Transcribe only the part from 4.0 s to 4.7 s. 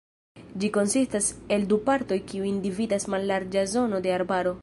de arbaro.